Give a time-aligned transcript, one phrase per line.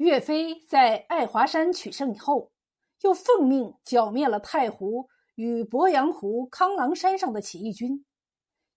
[0.00, 2.52] 岳飞在爱华山取胜以后，
[3.02, 8.06] 又奉命剿灭了太湖与鄱阳湖康郎山上的起义军，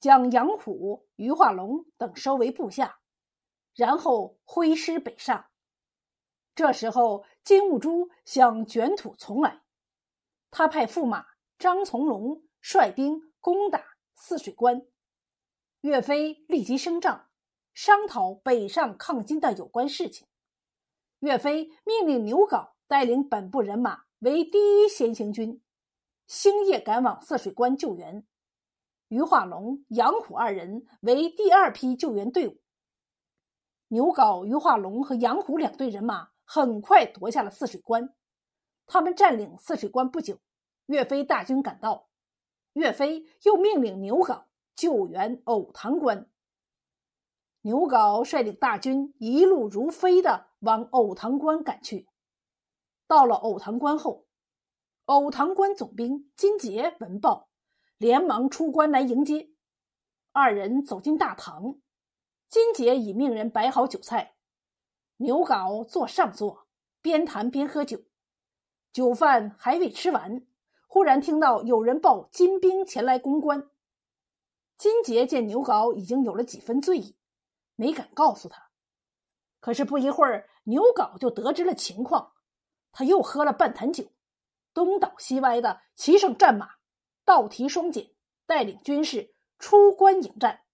[0.00, 3.00] 将杨虎、于化龙等收为部下，
[3.74, 5.44] 然后挥师北上。
[6.54, 9.60] 这时候，金兀术想卷土重来，
[10.50, 11.26] 他派驸马
[11.58, 13.84] 张从龙率兵攻打
[14.16, 14.80] 汜水关。
[15.82, 17.28] 岳飞立即升帐，
[17.74, 20.26] 商讨北上抗金的有关事情。
[21.20, 25.62] 岳飞命令牛皋带领本部人马为第一先行军，
[26.26, 28.22] 星夜赶往汜水关救援；
[29.08, 32.56] 于化龙、杨虎二人为第二批救援队伍。
[33.88, 38.14] 牛皋、于化龙和杨虎两队人马很快夺下了汜水关。
[38.86, 40.38] 他们占领汜水关不久，
[40.86, 42.08] 岳飞大军赶到，
[42.72, 44.44] 岳飞又命令牛皋。
[44.76, 46.30] 救援藕塘关，
[47.62, 52.08] 牛皋率领大军一路如飞的往藕塘关赶去。
[53.06, 54.26] 到了藕塘关后，
[55.06, 57.48] 藕塘关总兵金杰闻报，
[57.98, 59.50] 连忙出关来迎接。
[60.32, 61.80] 二人走进大堂，
[62.48, 64.36] 金杰已命人摆好酒菜，
[65.16, 66.66] 牛皋坐上座，
[67.02, 68.02] 边谈边喝酒。
[68.92, 70.46] 酒饭还未吃完，
[70.86, 73.68] 忽然听到有人报金兵前来攻关。
[74.78, 77.16] 金杰见牛皋已经有了几分醉意，
[77.80, 78.68] 没敢告诉他。
[79.58, 82.34] 可是不一会儿，牛皋就得知了情况，
[82.92, 84.12] 他又喝了半坛酒，
[84.74, 86.74] 东倒西歪的骑上战马，
[87.24, 88.14] 倒提双锏，
[88.44, 90.66] 带领军士出关迎战。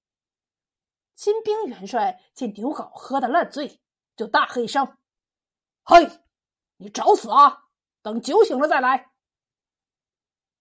[1.15, 3.81] 金兵元帅见牛皋喝得烂醉，
[4.17, 4.99] 就大喝一声
[5.87, 6.25] ：“嘿，
[6.79, 7.69] 你找死啊！
[8.03, 9.13] 等酒醒了再来。”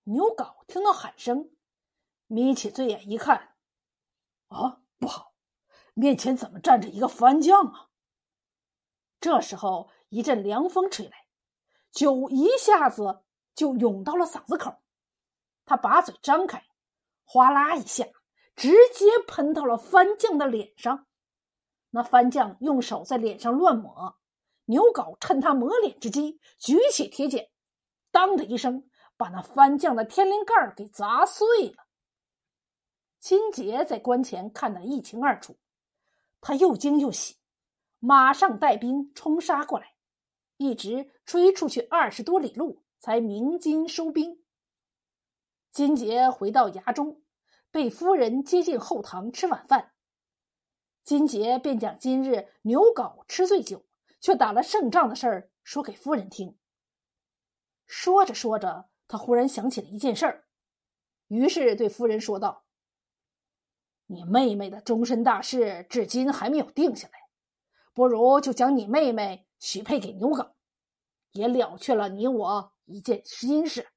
[0.05, 1.51] 牛皋听到喊声。
[2.27, 3.55] 眯起醉眼一看，
[4.47, 5.34] 啊，不好！
[5.95, 7.87] 面前怎么站着一个番将啊？
[9.19, 11.13] 这时候一阵凉风吹来，
[11.91, 13.23] 酒一下子
[13.55, 14.75] 就涌到了嗓子口。
[15.65, 16.63] 他把嘴张开，
[17.23, 18.05] 哗啦一下，
[18.55, 21.07] 直接喷到了番将的脸上。
[21.91, 24.17] 那番将用手在脸上乱抹，
[24.65, 27.49] 牛皋趁他抹脸之机，举起铁剪，
[28.11, 31.85] 当的一声，把那番将的天灵盖给砸碎了。
[33.17, 35.57] 金杰在关前看得一清二楚，
[36.47, 37.37] 他又惊又喜，
[37.97, 39.95] 马上带兵冲杀过来，
[40.57, 44.43] 一直追出去二十多里路，才鸣金收兵。
[45.71, 47.23] 金杰回到衙中，
[47.71, 49.93] 被夫人接进后堂吃晚饭。
[51.03, 53.87] 金杰便将今日牛皋吃醉酒
[54.21, 56.59] 却打了胜仗的事儿说给夫人听。
[57.87, 60.45] 说着说着，他忽然想起了一件事儿，
[61.27, 62.64] 于是对夫人说道。
[64.07, 67.13] 你妹妹的终身大事至今还没有定下来，
[67.93, 70.51] 不如就将你妹妹许配给牛皋，
[71.31, 73.89] 也了却了你我一件心事。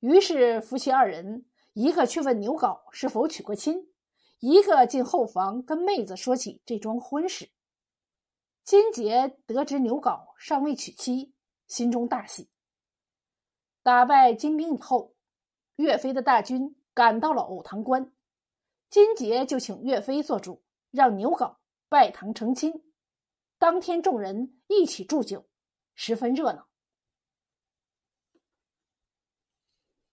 [0.00, 3.88] 于是夫妻二人，一个去问牛皋是否娶过亲，
[4.40, 7.50] 一个进后房跟妹子说起这桩婚事。
[8.62, 11.32] 金杰得知牛皋尚未娶妻，
[11.66, 12.50] 心中大喜。
[13.82, 15.14] 打败金兵以后，
[15.76, 18.12] 岳飞的大军赶到了藕塘关。
[18.88, 21.56] 金杰就请岳飞做主，让牛皋
[21.88, 22.72] 拜堂成亲。
[23.58, 25.46] 当天众人一起祝酒，
[25.94, 26.68] 十分热闹。